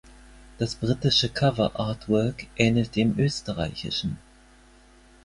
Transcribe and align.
Das 0.57 0.73
britische 0.73 1.29
Cover-Artwork 1.29 2.47
ähnelt 2.57 2.95
dem 2.95 3.19
österreichischen. 3.19 4.17